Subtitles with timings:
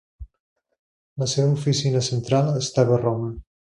[1.25, 3.35] La seva oficina central estava a Roma.